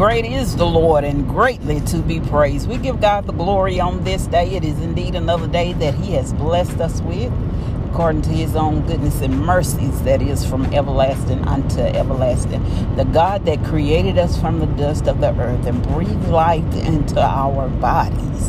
Great 0.00 0.24
is 0.24 0.56
the 0.56 0.64
Lord 0.64 1.04
and 1.04 1.28
greatly 1.28 1.78
to 1.82 1.98
be 1.98 2.20
praised. 2.20 2.66
We 2.66 2.78
give 2.78 3.02
God 3.02 3.26
the 3.26 3.34
glory 3.34 3.80
on 3.80 4.02
this 4.02 4.26
day. 4.28 4.52
It 4.52 4.64
is 4.64 4.80
indeed 4.80 5.14
another 5.14 5.46
day 5.46 5.74
that 5.74 5.92
He 5.92 6.14
has 6.14 6.32
blessed 6.32 6.80
us 6.80 7.02
with, 7.02 7.30
according 7.90 8.22
to 8.22 8.30
His 8.30 8.56
own 8.56 8.86
goodness 8.86 9.20
and 9.20 9.38
mercies, 9.38 10.00
that 10.04 10.22
is 10.22 10.42
from 10.42 10.64
everlasting 10.72 11.46
unto 11.46 11.80
everlasting. 11.80 12.62
The 12.96 13.04
God 13.04 13.44
that 13.44 13.62
created 13.62 14.16
us 14.16 14.40
from 14.40 14.58
the 14.58 14.64
dust 14.68 15.06
of 15.06 15.20
the 15.20 15.38
earth 15.38 15.66
and 15.66 15.86
breathed 15.88 16.28
life 16.28 16.74
into 16.76 17.20
our 17.20 17.68
bodies, 17.68 18.48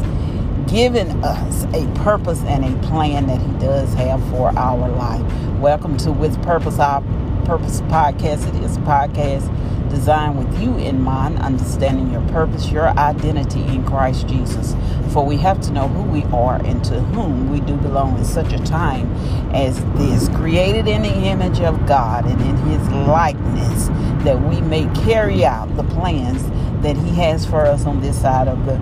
giving 0.71 1.21
us 1.21 1.65
a 1.73 1.85
purpose 2.01 2.41
and 2.43 2.63
a 2.63 2.87
plan 2.87 3.27
that 3.27 3.41
He 3.41 3.51
does 3.59 3.93
have 3.95 4.25
for 4.29 4.57
our 4.57 4.87
life. 4.87 5.59
Welcome 5.59 5.97
to 5.97 6.13
With 6.13 6.41
Purpose, 6.43 6.79
our 6.79 7.01
Purpose 7.43 7.81
podcast. 7.81 8.47
It 8.47 8.63
is 8.63 8.77
a 8.77 8.81
podcast 8.81 9.49
designed 9.91 10.37
with 10.37 10.61
you 10.61 10.77
in 10.77 11.01
mind, 11.01 11.37
understanding 11.39 12.11
your 12.11 12.21
purpose, 12.29 12.71
your 12.71 12.87
identity 12.87 13.61
in 13.61 13.85
Christ 13.85 14.27
Jesus. 14.27 14.75
For 15.13 15.25
we 15.25 15.37
have 15.37 15.59
to 15.61 15.71
know 15.71 15.87
who 15.89 16.03
we 16.03 16.23
are 16.33 16.55
and 16.65 16.83
to 16.85 17.01
whom 17.01 17.51
we 17.51 17.59
do 17.59 17.75
belong 17.75 18.17
in 18.17 18.25
such 18.25 18.53
a 18.53 18.59
time 18.59 19.11
as 19.53 19.83
this, 19.95 20.29
created 20.29 20.87
in 20.87 21.01
the 21.03 21.13
image 21.13 21.59
of 21.59 21.85
God 21.85 22.25
and 22.25 22.41
in 22.41 22.55
his 22.57 22.89
likeness, 22.89 23.89
that 24.23 24.41
we 24.41 24.61
may 24.61 24.85
carry 25.03 25.43
out 25.45 25.75
the 25.75 25.83
plans 25.83 26.43
that 26.81 26.95
he 26.95 27.09
has 27.15 27.45
for 27.45 27.65
us 27.65 27.85
on 27.85 27.99
this 28.01 28.19
side 28.19 28.47
of 28.47 28.65
the 28.65 28.79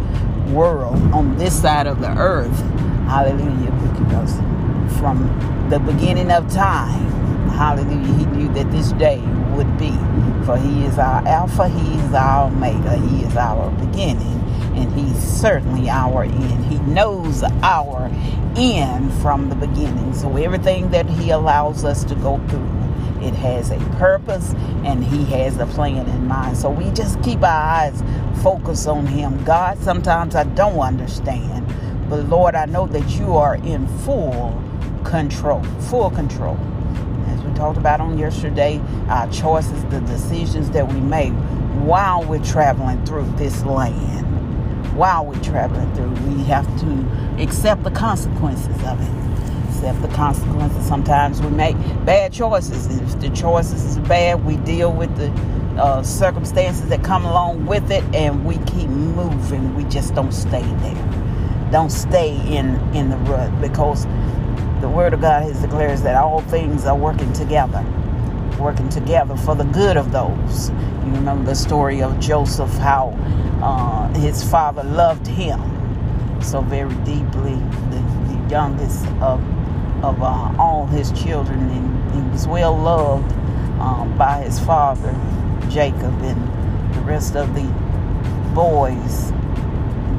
world, 0.53 0.95
on 1.14 1.36
this 1.38 1.59
side 1.59 1.88
of 1.88 2.00
the 2.00 2.16
earth. 2.17 2.58
Hallelujah. 3.08 3.67
From 5.00 5.67
the 5.70 5.80
beginning 5.80 6.30
of 6.30 6.52
time, 6.52 7.19
hallelujah, 7.59 8.13
he 8.18 8.26
knew 8.27 8.48
that 8.54 8.72
this 8.72 8.94
day 8.94 9.20
would 9.54 9.77
be. 9.77 9.91
For 10.45 10.55
he 10.55 10.86
is 10.86 10.98
our 10.98 11.27
Alpha, 11.27 11.67
he 11.67 11.95
is 12.00 12.13
our 12.13 12.47
Omega, 12.47 12.95
he 12.95 13.25
is 13.25 13.36
our 13.36 13.70
beginning, 13.86 14.39
and 14.75 14.89
he's 14.94 15.22
certainly 15.22 15.89
our 15.89 16.23
end. 16.23 16.66
He 16.67 16.80
knows 16.80 17.44
our 17.61 18.09
end 18.56 19.11
from 19.22 19.50
the 19.50 19.56
beginning. 19.56 20.14
So 20.14 20.38
everything 20.38 20.89
that 20.92 21.06
he 21.09 21.31
allows 21.31 21.84
us 21.84 22.06
to 22.06 22.16
go 22.16 22.38
through, 22.47 22.72
it 23.22 23.34
has 23.36 23.72
a 23.72 23.80
purpose 23.97 24.53
and 24.86 25.03
he 25.03 25.25
has 25.25 25.58
a 25.58 25.66
plan 25.66 26.08
in 26.08 26.28
mind. 26.28 26.56
So 26.56 26.69
we 26.69 26.89
just 26.91 27.22
keep 27.23 27.44
our 27.44 27.50
eyes 27.50 28.02
focused 28.41 28.88
on 28.88 29.06
him. 29.06 29.44
God, 29.44 29.78
sometimes 29.80 30.34
I 30.34 30.45
don't 30.45 30.80
understand, 30.80 31.67
but 32.09 32.23
Lord, 32.30 32.56
I 32.56 32.67
know 32.67 32.88
that 32.88 33.09
you 33.19 33.36
are 33.36 33.56
in 33.56 33.86
full 34.00 34.64
control, 35.03 35.62
full 35.89 36.09
control 36.12 36.58
talked 37.60 37.78
about 37.78 38.00
on 38.00 38.18
yesterday, 38.18 38.80
our 39.10 39.30
choices, 39.32 39.84
the 39.86 40.00
decisions 40.02 40.70
that 40.70 40.88
we 40.88 40.98
make 41.02 41.34
while 41.84 42.24
we're 42.24 42.42
traveling 42.42 43.06
through 43.06 43.30
this 43.36 43.64
land. 43.66 44.26
While 44.96 45.26
we're 45.26 45.44
traveling 45.44 45.94
through, 45.94 46.12
we 46.26 46.42
have 46.46 46.66
to 46.80 47.44
accept 47.44 47.84
the 47.84 47.92
consequences 47.92 48.78
of 48.86 49.02
it. 49.02 49.68
Accept 49.68 50.02
the 50.02 50.08
consequences. 50.16 50.86
Sometimes 50.88 51.42
we 51.42 51.50
make 51.50 51.76
bad 52.06 52.32
choices. 52.32 52.88
If 52.98 53.20
the 53.20 53.30
choices 53.30 53.84
is 53.84 53.98
bad, 54.08 54.46
we 54.46 54.56
deal 54.58 54.94
with 54.94 55.14
the 55.18 55.30
uh, 55.82 56.02
circumstances 56.02 56.88
that 56.88 57.04
come 57.04 57.26
along 57.26 57.66
with 57.66 57.92
it, 57.92 58.04
and 58.16 58.46
we 58.46 58.56
keep 58.60 58.88
moving. 58.88 59.76
We 59.76 59.84
just 59.86 60.16
don't 60.16 60.32
stay 60.32 60.64
there. 60.64 61.70
Don't 61.72 61.92
stay 61.92 62.36
in 62.48 62.76
in 62.96 63.10
the 63.10 63.18
rut 63.18 63.60
because 63.60 64.06
the 64.81 64.89
word 64.89 65.13
of 65.13 65.22
God 65.22 65.44
has 65.44 65.61
declares 65.61 66.02
that 66.03 66.16
all 66.16 66.41
things 66.41 66.85
are 66.85 66.95
working 66.95 67.31
together, 67.33 67.85
working 68.59 68.89
together 68.89 69.35
for 69.35 69.55
the 69.55 69.66
good 69.66 69.97
of 69.97 70.11
those. 70.11 70.69
You 70.69 71.11
remember 71.16 71.45
the 71.45 71.55
story 71.55 72.02
of 72.02 72.19
Joseph, 72.19 72.72
how 72.77 73.09
uh, 73.61 74.07
his 74.19 74.44
father 74.50 74.83
loved 74.83 75.27
him 75.27 75.59
so 76.41 76.62
very 76.62 76.94
deeply, 77.03 77.56
the, 77.89 78.01
the 78.28 78.47
youngest 78.50 79.06
of 79.22 79.44
of 80.03 80.22
uh, 80.23 80.56
all 80.57 80.85
his 80.88 81.12
children, 81.12 81.59
and 81.59 82.16
he 82.16 82.31
was 82.31 82.47
well 82.47 82.73
loved 82.78 83.31
um, 83.81 84.18
by 84.18 84.41
his 84.44 84.59
father 84.59 85.13
Jacob, 85.69 86.13
and 86.22 86.94
the 86.95 87.01
rest 87.01 87.35
of 87.35 87.53
the 87.53 87.63
boys 88.53 89.34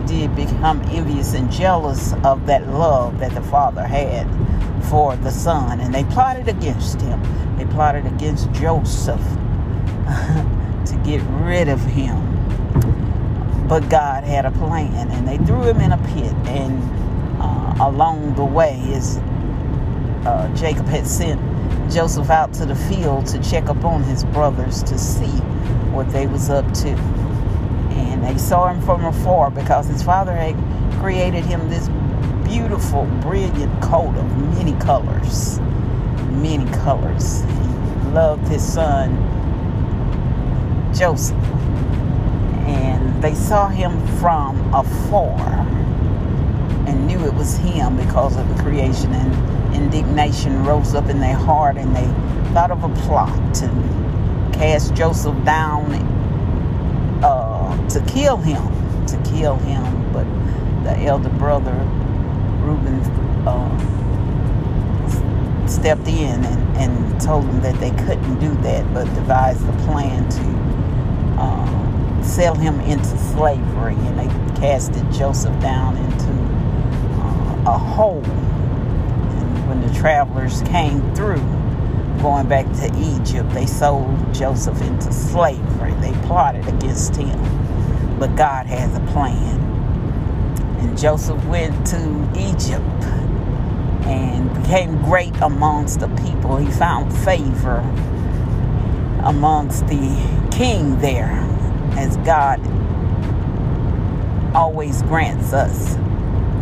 did 0.06 0.34
become 0.36 0.82
envious 0.90 1.34
and 1.34 1.50
jealous 1.50 2.12
of 2.24 2.46
that 2.46 2.66
love 2.68 3.18
that 3.20 3.32
the 3.34 3.42
father 3.42 3.86
had 3.86 4.26
for 4.90 5.14
the 5.16 5.30
son, 5.30 5.80
and 5.80 5.94
they 5.94 6.02
plotted 6.04 6.48
against 6.48 7.00
him. 7.00 7.22
They 7.56 7.64
plotted 7.66 8.06
against 8.06 8.52
Joseph 8.52 9.20
to 10.86 11.00
get 11.04 11.22
rid 11.44 11.68
of 11.68 11.80
him. 11.80 12.26
But 13.68 13.88
God 13.88 14.24
had 14.24 14.44
a 14.44 14.50
plan, 14.50 15.10
and 15.12 15.28
they 15.28 15.38
threw 15.46 15.62
him 15.62 15.80
in 15.80 15.92
a 15.92 15.98
pit. 15.98 16.34
And 16.48 16.82
uh, 17.40 17.86
along 17.86 18.34
the 18.34 18.44
way, 18.44 18.80
is 18.88 19.18
uh, 20.26 20.52
Jacob 20.56 20.86
had 20.86 21.06
sent 21.06 21.40
Joseph 21.90 22.28
out 22.28 22.52
to 22.54 22.66
the 22.66 22.74
field 22.74 23.26
to 23.26 23.40
check 23.42 23.68
upon 23.68 24.02
his 24.02 24.24
brothers 24.24 24.82
to 24.82 24.98
see 24.98 25.38
what 25.92 26.10
they 26.10 26.26
was 26.26 26.50
up 26.50 26.70
to. 26.74 26.88
And 26.88 28.24
they 28.24 28.38
saw 28.38 28.68
him 28.68 28.82
from 28.82 29.04
afar 29.04 29.50
because 29.50 29.86
his 29.86 30.02
father 30.02 30.34
had 30.34 30.56
created 31.00 31.44
him 31.44 31.68
this 31.68 31.88
beautiful, 32.50 33.04
brilliant 33.20 33.80
coat 33.80 34.16
of 34.16 34.56
many 34.56 34.72
colors. 34.80 35.60
Many 36.30 36.68
colors. 36.78 37.42
He 37.42 38.08
loved 38.10 38.48
his 38.48 38.60
son, 38.60 39.14
Joseph. 40.92 41.36
And 42.66 43.22
they 43.22 43.34
saw 43.34 43.68
him 43.68 44.04
from 44.18 44.74
afar 44.74 45.38
and 46.88 47.06
knew 47.06 47.20
it 47.24 47.34
was 47.34 47.56
him 47.58 47.96
because 47.96 48.36
of 48.36 48.48
the 48.48 48.62
creation. 48.64 49.12
And 49.12 49.74
indignation 49.74 50.64
rose 50.64 50.96
up 50.96 51.08
in 51.08 51.20
their 51.20 51.36
heart, 51.36 51.76
and 51.76 51.94
they 51.94 52.06
thought 52.52 52.72
of 52.72 52.82
a 52.82 52.88
plot 53.02 53.54
to 53.56 53.68
cast 54.52 54.94
Joseph 54.94 55.36
down 55.44 55.92
uh, 57.22 57.88
to 57.90 58.00
kill 58.06 58.38
him. 58.38 58.60
To 59.06 59.16
kill 59.22 59.54
him. 59.58 60.12
But 60.12 60.26
the 60.82 60.98
elder 61.04 61.28
brother 61.28 61.74
Reuben 62.70 63.00
uh, 63.48 63.78
stepped 65.66 66.06
in 66.06 66.44
and, 66.44 66.76
and 66.76 67.20
told 67.20 67.44
them 67.46 67.60
that 67.62 67.78
they 67.80 67.90
couldn't 67.90 68.38
do 68.38 68.54
that, 68.62 68.92
but 68.94 69.04
devised 69.14 69.68
a 69.68 69.72
plan 69.84 70.28
to 70.30 71.40
uh, 71.40 72.22
sell 72.22 72.54
him 72.54 72.78
into 72.80 73.18
slavery. 73.18 73.94
And 73.94 74.18
they 74.18 74.28
casted 74.60 75.10
Joseph 75.12 75.58
down 75.60 75.96
into 75.96 76.30
uh, 77.20 77.74
a 77.74 77.78
hole. 77.78 78.24
And 78.24 79.68
when 79.68 79.80
the 79.86 79.92
travelers 79.98 80.62
came 80.62 81.14
through, 81.14 81.42
going 82.20 82.48
back 82.48 82.66
to 82.66 82.92
Egypt, 82.98 83.50
they 83.50 83.66
sold 83.66 84.32
Joseph 84.34 84.80
into 84.82 85.12
slavery. 85.12 85.92
They 85.94 86.12
plotted 86.26 86.68
against 86.68 87.16
him. 87.16 87.38
But 88.18 88.36
God 88.36 88.66
has 88.66 88.94
a 88.94 89.00
plan. 89.12 89.59
And 90.80 90.98
Joseph 90.98 91.44
went 91.46 91.86
to 91.88 91.98
Egypt 92.36 93.04
and 94.06 94.52
became 94.62 95.00
great 95.02 95.36
amongst 95.40 96.00
the 96.00 96.08
people. 96.08 96.56
He 96.56 96.70
found 96.70 97.12
favor 97.24 97.78
amongst 99.24 99.86
the 99.86 100.48
king 100.50 100.98
there, 101.00 101.38
as 101.96 102.16
God 102.18 102.60
always 104.54 105.02
grants 105.02 105.52
us 105.52 105.96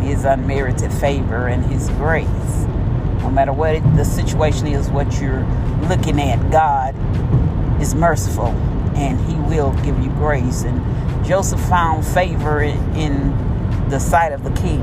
his 0.01 0.25
unmerited 0.25 0.91
favor 0.93 1.47
and 1.47 1.65
his 1.65 1.89
grace. 1.91 2.27
No 3.21 3.29
matter 3.29 3.53
what 3.53 3.81
the 3.95 4.03
situation 4.03 4.67
is, 4.67 4.89
what 4.89 5.19
you're 5.19 5.45
looking 5.87 6.19
at, 6.19 6.51
God 6.51 6.95
is 7.81 7.93
merciful 7.95 8.47
and 8.95 9.19
he 9.29 9.35
will 9.49 9.71
give 9.83 9.97
you 9.99 10.09
grace. 10.11 10.63
And 10.63 11.25
Joseph 11.25 11.59
found 11.61 12.05
favor 12.05 12.61
in 12.61 13.48
the 13.89 13.99
sight 13.99 14.31
of 14.31 14.43
the 14.43 14.51
king 14.51 14.81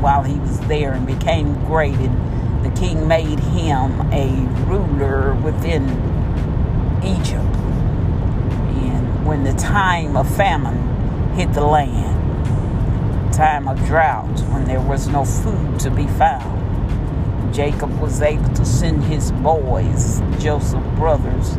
while 0.00 0.22
he 0.22 0.38
was 0.38 0.60
there 0.60 0.92
and 0.92 1.06
became 1.06 1.54
great. 1.66 1.94
And 1.94 2.64
the 2.64 2.80
king 2.80 3.06
made 3.06 3.38
him 3.38 4.00
a 4.12 4.28
ruler 4.66 5.34
within 5.34 5.84
Egypt. 7.04 7.56
And 8.76 9.26
when 9.26 9.44
the 9.44 9.52
time 9.54 10.16
of 10.16 10.34
famine 10.36 11.34
hit 11.34 11.52
the 11.52 11.64
land, 11.64 12.14
time 13.34 13.68
of 13.68 13.78
drought, 13.86 14.40
when 14.52 14.64
there 14.64 14.80
was 14.80 15.08
no 15.08 15.24
food 15.24 15.78
to 15.80 15.90
be 15.90 16.06
found, 16.06 17.54
Jacob 17.54 17.90
was 18.00 18.22
able 18.22 18.52
to 18.54 18.64
send 18.64 19.04
his 19.04 19.32
boys, 19.32 20.20
Joseph's 20.38 20.84
brothers, 20.96 21.56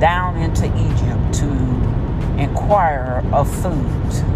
down 0.00 0.36
into 0.36 0.66
Egypt 0.66 1.34
to 1.34 1.50
inquire 2.40 3.22
of 3.32 3.52
food 3.62 4.29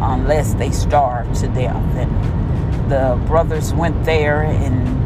unless 0.00 0.54
they 0.54 0.70
starved 0.70 1.34
to 1.36 1.48
death. 1.48 1.96
And 1.96 2.90
the 2.90 3.20
brothers 3.26 3.72
went 3.74 4.04
there 4.04 4.42
and 4.42 4.96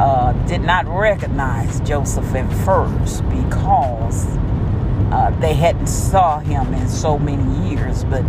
uh, 0.00 0.32
did 0.46 0.60
not 0.60 0.86
recognize 0.86 1.80
Joseph 1.80 2.34
at 2.34 2.52
first 2.64 3.22
because 3.30 4.26
uh, 5.10 5.30
they 5.40 5.54
hadn't 5.54 5.86
saw 5.86 6.38
him 6.38 6.74
in 6.74 6.88
so 6.88 7.18
many 7.18 7.70
years, 7.70 8.04
but 8.04 8.24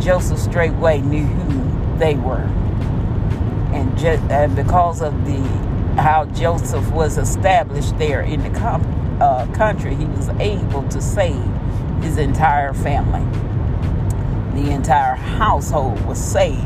Joseph 0.00 0.38
straightway 0.38 1.00
knew 1.00 1.24
who 1.24 1.98
they 1.98 2.14
were, 2.16 2.44
and, 3.72 3.96
just, 3.96 4.22
and 4.30 4.54
because 4.54 5.00
of 5.00 5.24
the 5.24 5.38
how 6.00 6.26
Joseph 6.26 6.90
was 6.90 7.16
established 7.16 7.96
there 7.98 8.20
in 8.20 8.42
the 8.42 8.58
com- 8.58 9.18
uh, 9.20 9.46
country, 9.54 9.94
he 9.94 10.04
was 10.04 10.28
able 10.40 10.86
to 10.88 11.00
save 11.00 11.42
his 12.02 12.18
entire 12.18 12.74
family. 12.74 13.24
The 14.56 14.70
entire 14.70 15.16
household 15.16 16.00
was 16.06 16.18
saved 16.18 16.64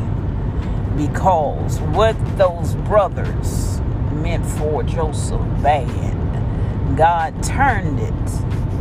because 0.97 1.81
what 1.81 2.15
those 2.39 2.77
brothers 2.87 3.81
meant 4.13 4.47
for 4.47 4.85
Joseph 4.85 5.41
bad, 5.61 6.97
God 6.97 7.43
turned 7.43 7.99
it 7.99 8.25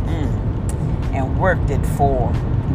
mm, 0.06 1.12
and 1.12 1.40
worked 1.40 1.70
it 1.70 1.84
for 1.84 2.32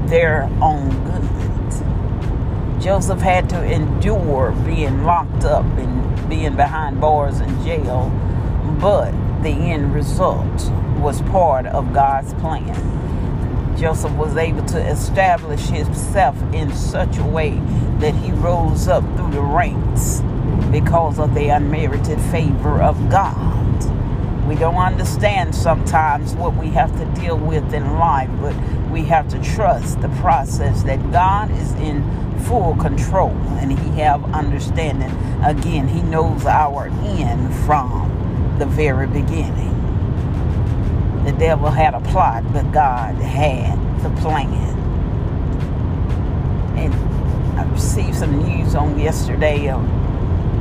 their 0.08 0.50
own 0.62 0.90
good. 1.06 2.82
Joseph 2.82 3.22
had 3.22 3.50
to 3.52 3.64
endure 3.64 4.52
being 4.66 5.06
locked 5.06 5.46
up 5.46 5.66
and 5.78 6.30
being 6.30 6.58
behind 6.58 7.00
bars 7.00 7.40
in 7.40 7.64
jail, 7.64 8.10
but 8.82 9.12
the 9.42 9.52
end 9.52 9.94
result 9.94 10.70
was 11.00 11.22
part 11.22 11.66
of 11.66 11.94
God's 11.94 12.34
plan. 12.36 12.76
Joseph 13.78 14.14
was 14.14 14.38
able 14.38 14.66
to 14.68 14.80
establish 14.80 15.68
himself 15.68 16.36
in 16.54 16.74
such 16.74 17.18
a 17.18 17.24
way 17.24 17.60
that 18.00 18.16
he 18.16 18.32
rose 18.32 18.88
up 18.88 19.04
through 19.18 19.32
the 19.32 19.42
ranks 19.42 20.22
because 20.72 21.20
of 21.20 21.34
the 21.34 21.50
unmerited 21.50 22.20
favor 22.32 22.82
of 22.82 23.10
God. 23.10 23.54
We 24.48 24.56
don't 24.56 24.76
understand 24.76 25.54
sometimes 25.54 26.36
what 26.36 26.56
we 26.56 26.68
have 26.68 26.92
to 27.00 27.22
deal 27.22 27.38
with 27.38 27.74
in 27.74 27.98
life, 27.98 28.30
but 28.40 28.56
we 28.92 29.04
have 29.06 29.28
to 29.30 29.44
trust 29.44 30.02
the 30.02 30.10
process 30.20 30.84
that 30.84 31.12
God 31.12 31.52
is 31.52 31.74
in 31.74 32.04
full 32.46 32.76
control 32.76 33.32
and 33.60 33.78
he 33.78 33.90
have 34.02 34.24
understanding. 34.34 35.12
Again, 35.44 35.88
he 35.88 36.02
knows 36.02 36.46
our 36.46 36.88
end 37.04 37.54
from 37.66 38.56
the 38.60 38.66
very 38.66 39.08
beginning. 39.08 39.75
The 41.26 41.32
devil 41.32 41.72
had 41.72 41.96
a 41.96 42.02
plot, 42.02 42.44
but 42.54 42.72
God 42.72 43.16
had 43.16 43.76
the 44.04 44.12
plan. 44.22 44.54
And 46.78 46.94
I 47.60 47.64
received 47.72 48.16
some 48.16 48.44
news 48.44 48.76
on 48.76 49.00
yesterday. 49.00 49.66
A 49.66 49.78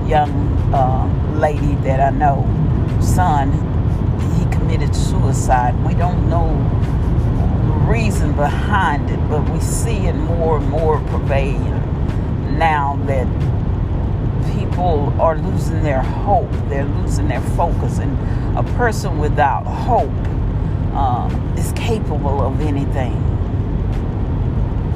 young 0.08 0.32
uh, 0.72 1.36
lady 1.38 1.74
that 1.86 2.00
I 2.00 2.16
know, 2.16 2.46
son, 3.02 3.52
he 4.38 4.56
committed 4.56 4.96
suicide. 4.96 5.74
We 5.84 5.92
don't 5.92 6.30
know 6.30 6.48
the 7.66 7.92
reason 7.92 8.32
behind 8.34 9.10
it, 9.10 9.20
but 9.28 9.46
we 9.50 9.60
see 9.60 10.06
it 10.06 10.14
more 10.14 10.56
and 10.56 10.70
more 10.70 10.98
prevail 11.08 11.60
now 12.56 12.98
that 13.04 13.26
people 14.54 15.12
are 15.20 15.36
losing 15.36 15.82
their 15.82 16.00
hope. 16.00 16.50
They're 16.70 16.86
losing 16.86 17.28
their 17.28 17.42
focus. 17.54 17.98
And 17.98 18.16
a 18.56 18.62
person 18.78 19.18
without 19.18 19.66
hope 19.66 20.10
um, 20.94 21.54
is 21.56 21.72
capable 21.72 22.40
of 22.40 22.60
anything. 22.60 23.14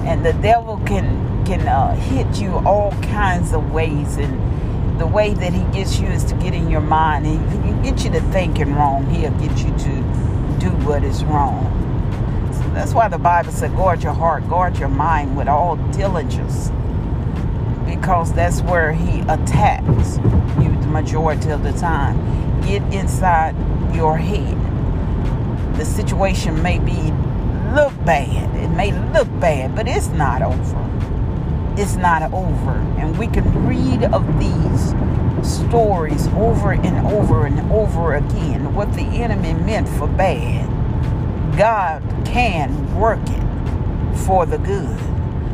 And 0.07 0.25
the 0.25 0.33
devil 0.35 0.79
can 0.87 1.45
can 1.45 1.67
uh, 1.67 1.95
hit 1.95 2.41
you 2.41 2.57
all 2.67 2.93
kinds 3.03 3.53
of 3.53 3.73
ways, 3.73 4.17
and 4.17 5.01
the 5.01 5.07
way 5.07 5.33
that 5.35 5.53
he 5.53 5.63
gets 5.73 5.99
you 5.99 6.07
is 6.09 6.25
to 6.25 6.35
get 6.37 6.55
in 6.55 6.71
your 6.71 6.81
mind. 6.81 7.27
He 7.27 7.37
can 7.37 7.83
get 7.83 8.05
you 8.05 8.11
to 8.11 8.21
thinking 8.33 8.75
wrong. 8.75 9.09
He'll 9.11 9.31
get 9.33 9.57
you 9.59 9.71
to 9.71 10.59
do 10.61 10.71
what 10.87 11.05
is 11.05 11.25
wrong. 11.25 11.75
So 12.53 12.69
that's 12.71 12.93
why 12.95 13.09
the 13.09 13.19
Bible 13.19 13.53
said, 13.53 13.75
"Guard 13.77 14.03
your 14.03 14.13
heart, 14.13 14.49
guard 14.49 14.79
your 14.79 14.89
mind 14.89 15.37
with 15.37 15.49
all 15.49 15.77
diligence." 15.93 16.71
Because 17.85 18.33
that's 18.33 18.61
where 18.63 18.93
he 18.93 19.21
attacks 19.21 20.19
you 20.61 20.71
the 20.81 20.89
majority 20.89 21.51
of 21.51 21.63
the 21.63 21.73
time. 21.73 22.61
Get 22.63 22.83
inside 22.93 23.55
your 23.95 24.19
head 24.19 24.68
the 25.79 25.85
situation 25.85 26.61
may 26.61 26.81
be 26.81 27.13
look 27.73 27.95
bad. 28.05 28.55
It 28.57 28.69
may 28.71 28.91
look 29.13 29.29
bad, 29.41 29.77
but 29.77 29.87
it's 29.87 30.09
not 30.09 30.43
over. 30.43 31.81
It's 31.81 31.95
not 31.95 32.23
over. 32.33 32.73
And 32.99 33.17
we 33.17 33.29
can 33.29 33.67
read 33.67 34.03
of 34.03 34.27
these 34.41 34.95
stories 35.49 36.27
over 36.29 36.73
and 36.73 37.07
over 37.07 37.47
and 37.47 37.61
over 37.71 38.17
again. 38.17 38.75
What 38.75 38.93
the 38.95 39.03
enemy 39.03 39.55
meant 39.55 39.89
for 39.89 40.09
bad, 40.09 40.67
God 41.57 42.03
can 42.27 42.97
work 42.97 43.21
it 43.23 44.19
for 44.27 44.47
the 44.47 44.59
good. 44.59 44.99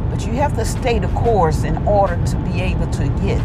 But 0.08 0.26
you 0.26 0.32
have 0.34 0.56
to 0.56 0.64
stay 0.64 0.98
the 0.98 1.08
course 1.08 1.64
in 1.64 1.76
order 1.86 2.16
to 2.24 2.36
be 2.38 2.62
able 2.62 2.90
to 2.92 3.08
get 3.20 3.42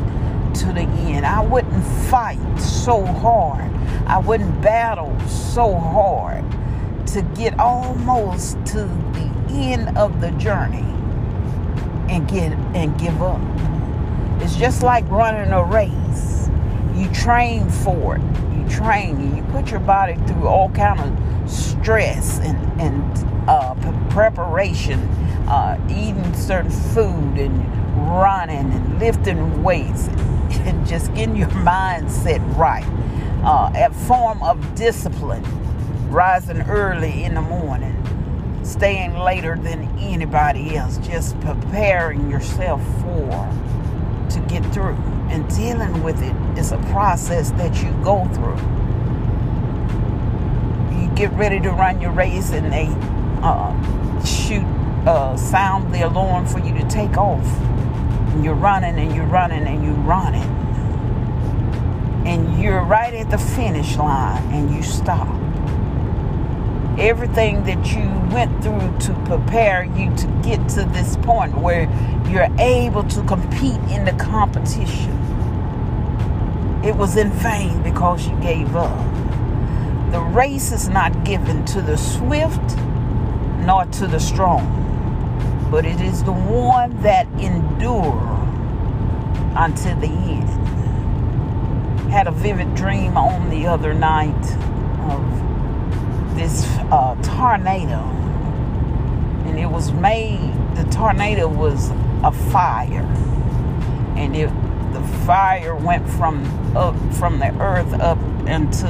to 0.62 0.68
the 0.68 0.88
end. 1.04 1.26
I 1.26 1.42
wouldn't 1.42 1.84
fight 2.10 2.40
so 2.58 3.06
hard. 3.06 3.70
I 4.08 4.18
wouldn't 4.18 4.62
battle 4.62 5.14
so 5.28 5.76
hard 5.76 6.46
to 7.14 7.22
get 7.36 7.60
almost 7.60 8.54
to 8.68 8.84
the 9.14 9.30
end 9.52 9.98
of 9.98 10.22
the 10.22 10.30
journey 10.32 10.86
and 12.10 12.28
get 12.28 12.52
and 12.76 12.98
give 13.00 13.22
up. 13.22 13.42
It's 14.42 14.56
just 14.56 14.84
like 14.84 15.10
running 15.10 15.52
a 15.52 15.64
race. 15.64 16.50
You 16.96 17.10
train 17.12 17.70
for 17.70 18.18
it. 18.18 18.22
You 18.54 18.70
train. 18.70 19.36
You 19.36 19.44
put 19.52 19.72
your 19.72 19.80
body 19.80 20.16
through 20.28 20.48
all 20.48 20.70
kind 20.70 21.00
of 21.00 21.50
stress 21.50 22.40
and 22.40 22.82
and 22.82 23.50
uh, 23.50 23.74
preparation, 24.10 25.00
uh, 25.50 25.80
eating 25.90 26.34
certain 26.36 26.72
food 26.72 27.40
and 27.40 28.10
running 28.10 28.72
and 28.72 29.00
lifting 29.00 29.64
weights 29.64 30.08
and 30.50 30.86
just 30.88 31.14
getting 31.16 31.36
your 31.36 31.48
mindset 31.66 32.40
right. 32.56 32.86
Uh, 33.44 33.72
a 33.74 33.92
form 34.06 34.44
of 34.44 34.76
discipline 34.76 35.44
rising 36.10 36.62
early 36.62 37.24
in 37.24 37.36
the 37.36 37.42
morning, 37.42 37.96
staying 38.64 39.18
later 39.18 39.56
than 39.56 39.88
anybody 40.00 40.76
else, 40.76 40.98
just 40.98 41.40
preparing 41.42 42.30
yourself 42.30 42.82
for 43.02 43.30
to 44.30 44.40
get 44.48 44.66
through. 44.74 44.98
And 45.30 45.48
dealing 45.56 46.04
with 46.04 46.22
it 46.24 46.36
is 46.58 46.72
a 46.72 46.78
process 46.92 47.52
that 47.52 47.84
you 47.84 47.92
go 48.04 48.26
through. 48.34 48.58
You 51.00 51.10
get 51.16 51.32
ready 51.34 51.60
to 51.60 51.70
run 51.70 52.02
your 52.02 52.12
race, 52.12 52.52
and 52.52 52.72
they 52.74 52.88
uh, 53.44 54.26
shoot, 54.26 54.66
uh, 55.06 55.38
sound 55.38 55.94
the 55.94 56.02
alarm 56.08 56.48
for 56.48 56.60
you 56.60 56.74
to 56.74 56.88
take 56.90 57.18
off. 57.18 57.46
And 58.34 58.44
you're 58.44 58.56
running 58.56 58.98
and 58.98 59.16
you're 59.16 59.26
running 59.26 59.68
and 59.68 59.84
you're 59.84 59.94
running. 59.94 60.44
And 62.26 62.62
you're 62.62 62.84
right 62.84 63.14
at 63.14 63.30
the 63.30 63.38
finish 63.38 63.96
line 63.98 64.44
and 64.52 64.76
you 64.76 64.84
stop 64.84 65.28
everything 67.00 67.64
that 67.64 67.94
you 67.94 68.10
went 68.34 68.52
through 68.62 68.98
to 69.00 69.14
prepare 69.26 69.86
you 69.86 70.14
to 70.18 70.28
get 70.44 70.68
to 70.70 70.84
this 70.92 71.16
point 71.18 71.58
where 71.58 71.84
you're 72.30 72.50
able 72.60 73.04
to 73.06 73.24
compete 73.24 73.80
in 73.90 74.04
the 74.04 74.12
competition. 74.20 75.12
It 76.84 76.96
was 76.96 77.16
in 77.16 77.32
vain 77.32 77.82
because 77.84 78.28
you 78.28 78.36
gave 78.42 78.76
up. 78.76 78.98
The 80.12 80.20
race 80.20 80.72
is 80.72 80.90
not 80.90 81.24
given 81.24 81.64
to 81.66 81.82
the 81.82 81.98
swift 81.98 82.78
nor 83.60 83.86
to 83.86 84.08
the 84.08 84.20
strong, 84.20 85.68
but 85.72 85.86
it 85.86 86.02
is 86.02 86.24
the 86.24 86.34
one 86.34 87.02
that 87.02 87.28
endure 87.40 88.26
until 89.56 89.96
the 90.00 90.08
end. 90.08 90.50
Had 92.12 92.28
a 92.28 92.32
vivid 92.32 92.76
dream 92.76 93.16
on 93.18 93.50
the 93.50 93.68
other 93.68 93.94
night 93.94 94.58
of 95.12 95.49
this 96.40 96.66
uh, 96.90 97.16
tornado, 97.22 98.00
and 99.46 99.60
it 99.60 99.70
was 99.70 99.92
made. 99.92 100.54
The 100.76 100.86
tornado 100.86 101.50
was 101.50 101.90
a 102.24 102.32
fire, 102.32 103.04
and 104.16 104.36
it 104.36 104.50
the 104.94 105.04
fire 105.26 105.76
went 105.76 106.10
from 106.10 106.46
up 106.78 106.96
from 107.14 107.40
the 107.40 107.54
earth 107.60 107.94
up 107.94 108.18
into 108.48 108.88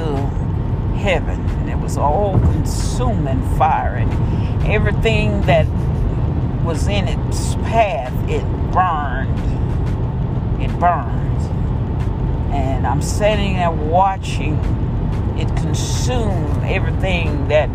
heaven, 0.96 1.40
and 1.40 1.68
it 1.68 1.78
was 1.78 1.98
all 1.98 2.38
consuming 2.38 3.42
fire, 3.58 3.96
and 3.96 4.66
everything 4.68 5.40
that 5.42 5.66
was 6.64 6.86
in 6.86 7.08
its 7.08 7.56
path 7.56 8.12
it 8.28 8.44
burned. 8.72 9.38
It 10.62 10.70
burned, 10.78 11.42
and 12.54 12.86
I'm 12.86 13.02
sitting 13.02 13.54
there 13.54 13.72
watching 13.72 14.56
it 15.38 15.48
consumed 15.56 16.64
everything 16.64 17.48
that 17.48 17.68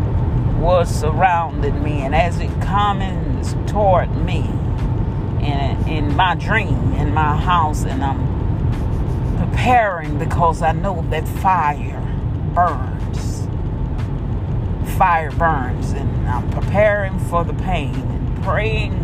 was 0.58 0.88
surrounding 0.88 1.82
me. 1.82 2.00
And 2.00 2.14
as 2.14 2.40
it 2.40 2.50
comes 2.62 3.54
toward 3.70 4.10
me 4.24 4.40
in, 5.40 5.88
in 5.88 6.16
my 6.16 6.34
dream, 6.34 6.92
in 6.94 7.12
my 7.12 7.36
house, 7.36 7.84
and 7.84 8.02
I'm 8.02 9.38
preparing 9.38 10.18
because 10.18 10.62
I 10.62 10.72
know 10.72 11.04
that 11.10 11.28
fire 11.28 12.00
burns. 12.54 13.46
Fire 14.96 15.30
burns. 15.32 15.92
And 15.92 16.28
I'm 16.28 16.50
preparing 16.50 17.18
for 17.18 17.44
the 17.44 17.54
pain 17.54 17.94
and 17.94 18.42
praying 18.42 18.94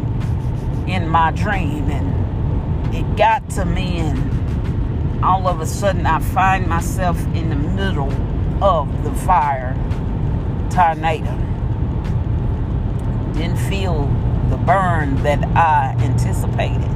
in 0.88 1.08
my 1.08 1.30
dream. 1.30 1.90
And 1.90 2.94
it 2.94 3.16
got 3.16 3.48
to 3.50 3.64
me, 3.64 3.98
and 3.98 5.24
all 5.24 5.46
of 5.46 5.60
a 5.60 5.66
sudden, 5.66 6.06
I 6.06 6.18
find 6.18 6.66
myself 6.66 7.18
in 7.34 7.50
the 7.50 7.56
middle 7.56 8.10
of 8.62 9.02
the 9.02 9.12
fire 9.26 9.74
tornado. 10.70 11.36
Didn't 13.34 13.56
feel 13.56 14.06
the 14.50 14.56
burn 14.56 15.20
that 15.24 15.44
I 15.56 15.96
anticipated. 15.98 16.88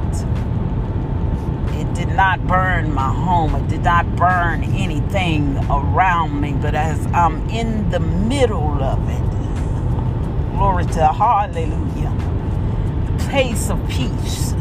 It 1.77 1.93
did 1.93 2.07
not 2.15 2.47
burn 2.47 2.93
my 2.93 3.13
home. 3.13 3.53
It 3.55 3.67
did 3.67 3.83
not 3.83 4.15
burn 4.15 4.63
anything 4.63 5.57
around 5.69 6.39
me. 6.39 6.53
But 6.53 6.73
as 6.73 7.05
I'm 7.07 7.49
in 7.49 7.89
the 7.89 7.99
middle 7.99 8.81
of 8.81 8.99
it, 9.09 10.55
glory 10.55 10.85
to 10.85 11.07
hallelujah, 11.07 12.15
the 13.11 13.25
place 13.25 13.69
of 13.69 13.77
peace 13.89 14.53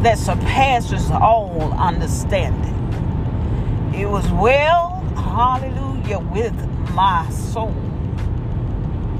that 0.00 0.16
surpasses 0.16 1.10
all 1.10 1.74
understanding. 1.74 2.72
It 3.94 4.06
was 4.06 4.30
well, 4.32 4.93
hallelujah, 5.16 6.18
with 6.18 6.54
my 6.94 7.28
soul 7.30 7.74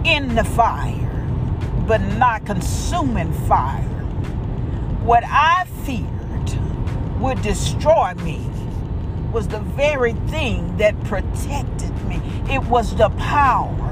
in 0.04 0.34
the 0.34 0.44
fire 0.44 1.04
but 1.86 2.00
not 2.00 2.46
consuming 2.46 3.32
fire. 3.46 3.82
What 5.02 5.22
I 5.26 5.66
feared 5.84 7.20
would 7.20 7.42
destroy 7.42 8.14
me 8.14 8.40
was 9.32 9.48
the 9.48 9.60
very 9.60 10.12
thing 10.28 10.76
that 10.78 10.98
protected 11.04 11.92
me. 12.06 12.22
It 12.48 12.62
was 12.64 12.94
the 12.96 13.10
power 13.10 13.90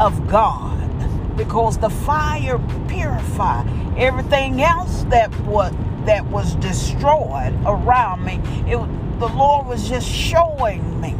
of 0.00 0.28
God 0.28 1.36
because 1.36 1.78
the 1.78 1.90
fire 1.90 2.58
purified 2.88 3.66
everything 3.96 4.62
else 4.62 5.04
that 5.04 5.30
was 5.40 5.72
that 6.04 6.26
was 6.26 6.54
destroyed 6.56 7.54
around 7.64 8.24
me. 8.24 8.34
It, 8.70 8.76
the 9.18 9.28
Lord 9.28 9.66
was 9.66 9.88
just 9.88 10.08
showing 10.08 11.00
me 11.00 11.14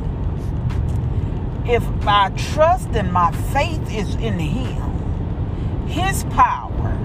if 1.66 1.84
my 2.04 2.30
trust 2.52 2.88
and 2.90 3.12
my 3.12 3.32
faith 3.52 3.94
is 3.94 4.14
in 4.16 4.38
Him 4.38 4.94
his 5.94 6.24
power 6.24 6.98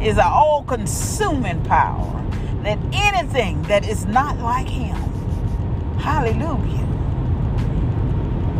is 0.00 0.16
an 0.16 0.24
all 0.24 0.64
consuming 0.66 1.62
power 1.64 2.24
that 2.62 2.78
anything 2.94 3.62
that 3.64 3.86
is 3.86 4.06
not 4.06 4.38
like 4.38 4.66
Him, 4.66 4.96
hallelujah, 5.98 6.86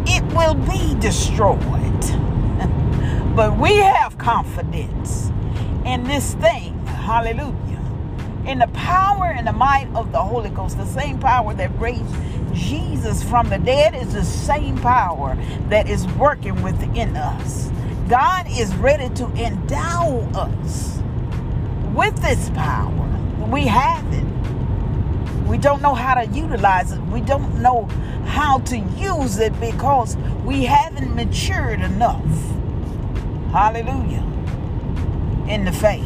it 0.07 0.23
will 0.35 0.55
be 0.55 0.95
destroyed. 1.01 1.59
but 3.35 3.57
we 3.59 3.77
have 3.77 4.19
confidence 4.19 5.31
in 5.87 6.05
this 6.05 6.35
thing, 6.35 6.79
hallelujah, 6.87 7.74
in 8.47 8.59
the 8.59 8.69
power 8.69 9.27
and 9.27 9.47
the 9.47 9.53
might 9.53 9.89
of 9.95 10.13
the 10.13 10.23
Holy 10.23 10.51
Ghost, 10.51 10.77
the 10.77 10.87
same 10.87 11.19
power 11.19 11.55
that 11.55 11.71
raised 11.79 12.15
Jesus 12.53 13.23
from 13.23 13.49
the 13.49 13.59
dead 13.59 13.95
is 13.95 14.13
the 14.15 14.25
same 14.25 14.79
power 14.79 15.37
that 15.69 15.89
is 15.89 16.07
working 16.15 16.63
within 16.63 17.17
us. 17.17 17.71
God 18.09 18.47
is 18.51 18.75
ready 18.77 19.13
to 19.15 19.27
endow 19.33 20.21
us 20.35 21.01
with 21.95 22.17
this 22.23 22.51
power. 22.51 23.09
We 23.51 23.63
have 23.63 24.05
it. 24.13 24.25
We 25.47 25.59
don't 25.59 25.83
know 25.83 25.95
how 25.95 26.15
to 26.15 26.27
utilize 26.27 26.93
it. 26.93 27.01
We 27.07 27.21
don't 27.21 27.61
know 27.61 27.87
how 28.27 28.59
to 28.61 28.79
use 28.79 29.39
it 29.39 29.59
because 29.61 30.17
we 30.45 30.65
haven't 30.65 31.15
matured 31.15 31.81
enough. 31.81 32.25
Hallelujah. 33.53 34.23
In 35.49 35.65
the 35.65 35.73
faith. 35.73 36.05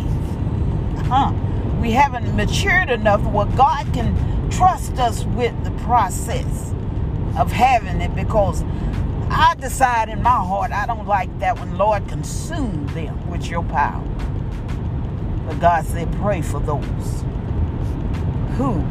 Huh. 1.06 1.32
We 1.80 1.92
haven't 1.92 2.34
matured 2.34 2.90
enough 2.90 3.22
where 3.22 3.46
God 3.46 3.86
can 3.94 4.50
trust 4.50 4.98
us 4.98 5.24
with 5.24 5.54
the 5.64 5.70
process 5.82 6.74
of 7.36 7.52
having 7.52 8.00
it 8.00 8.14
because 8.16 8.64
I 9.30 9.54
decide 9.60 10.08
in 10.08 10.22
my 10.22 10.30
heart 10.30 10.72
I 10.72 10.86
don't 10.86 11.06
like 11.06 11.38
that 11.38 11.58
when 11.58 11.78
Lord 11.78 12.08
consume 12.08 12.86
them 12.88 13.30
with 13.30 13.48
your 13.48 13.62
power. 13.64 14.04
But 15.46 15.60
God 15.60 15.84
said, 15.86 16.12
pray 16.16 16.42
for 16.42 16.58
those 16.60 17.24
who 18.56 18.82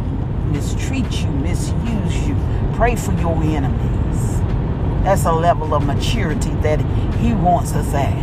mistreat 0.51 1.11
you, 1.21 1.29
misuse 1.31 2.27
you. 2.27 2.37
Pray 2.73 2.95
for 2.95 3.11
your 3.13 3.35
enemies. 3.43 4.39
That's 5.03 5.25
a 5.25 5.33
level 5.33 5.73
of 5.73 5.85
maturity 5.85 6.51
that 6.61 6.79
He 7.15 7.33
wants 7.33 7.73
us 7.73 7.93
at. 7.93 8.13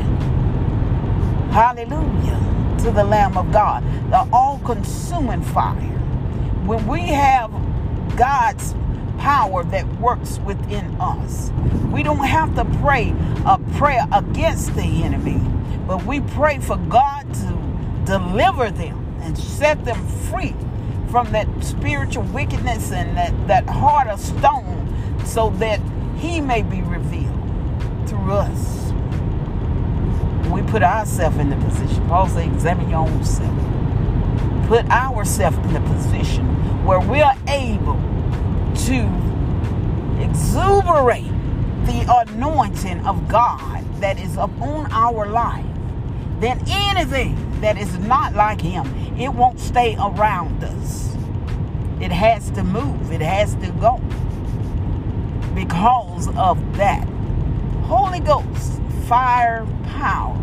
Hallelujah 1.52 2.53
to 2.85 2.91
the 2.91 3.05
Lamb 3.05 3.37
of 3.38 3.50
God, 3.50 3.83
the 4.11 4.29
all 4.31 4.59
consuming 4.59 5.43
fire. 5.43 5.75
When 6.67 6.87
we 6.87 7.00
have 7.00 7.50
God's 8.17 8.75
power 9.19 9.64
that 9.64 9.87
works 10.00 10.38
within 10.41 10.85
us. 11.00 11.50
We 11.91 12.03
don't 12.03 12.26
have 12.26 12.55
to 12.57 12.64
pray 12.83 13.14
a 13.47 13.59
prayer 13.76 14.07
against 14.12 14.75
the 14.75 15.03
enemy, 15.03 15.41
but 15.87 16.05
we 16.05 16.21
pray 16.21 16.59
for 16.59 16.76
God 16.76 17.33
to 17.35 18.05
deliver 18.05 18.71
them 18.71 19.17
and 19.23 19.38
set 19.38 19.83
them 19.87 20.07
free 20.07 20.55
from 21.11 21.33
that 21.33 21.49
spiritual 21.64 22.25
wickedness 22.25 22.93
and 22.93 23.17
that, 23.17 23.49
that 23.49 23.67
heart 23.67 24.09
of 24.09 24.21
stone 24.21 25.25
so 25.25 25.50
that 25.59 25.81
he 26.19 26.41
may 26.43 26.62
be 26.62 26.83
revealed 26.83 27.41
through 28.07 28.33
us. 28.33 28.84
We 30.54 30.62
put 30.62 30.84
ourselves 30.84 31.37
in 31.38 31.50
the 31.50 31.56
position. 31.56 32.06
Paul 32.06 32.28
said, 32.28 32.46
examine 32.46 32.88
your 32.88 33.00
own 33.00 33.25
self. 33.25 33.52
Put 34.68 34.88
ourselves 34.88 35.56
in 35.58 35.73
the 35.73 35.80
position 35.80 36.46
where 36.84 37.00
we're 37.00 37.34
able 37.49 37.96
to 38.87 39.00
exuberate 40.23 41.26
the 41.87 42.04
anointing 42.08 43.04
of 43.04 43.26
God 43.26 43.84
that 44.00 44.20
is 44.20 44.37
upon 44.37 44.92
our 44.92 45.26
life, 45.26 45.66
then 46.38 46.62
anything 46.68 47.61
that 47.61 47.76
is 47.76 47.99
not 47.99 48.34
like 48.34 48.61
Him, 48.61 48.87
it 49.18 49.34
won't 49.34 49.58
stay 49.58 49.96
around 49.96 50.62
us. 50.62 51.16
It 52.00 52.12
has 52.12 52.49
to 52.52 52.62
move, 52.62 53.11
it 53.11 53.23
has 53.23 53.56
to 53.56 53.73
go 53.80 53.99
because 55.52 56.28
of 56.37 56.76
that. 56.76 57.08
Holy 57.87 58.20
Ghost, 58.20 58.80
fire 59.06 59.66
power 59.99 60.38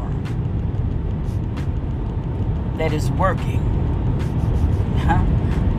that 2.77 2.93
is 2.93 3.09
working 3.11 3.59
huh, 4.99 5.25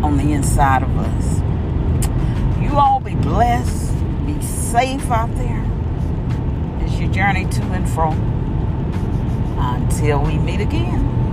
on 0.04 0.16
the 0.16 0.32
inside 0.32 0.82
of 0.82 0.98
us. 0.98 1.40
You 2.60 2.76
all 2.76 3.00
be 3.00 3.14
blessed, 3.14 3.94
be 4.26 4.40
safe 4.42 5.10
out 5.10 5.34
there 5.36 5.64
as 6.82 6.98
you 6.98 7.08
journey 7.08 7.44
to 7.44 7.62
and 7.72 7.88
from. 7.88 8.18
Until 9.58 10.22
we 10.22 10.38
meet 10.38 10.60
again. 10.60 11.31